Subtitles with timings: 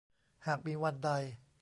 [0.47, 1.11] หากมีวันใด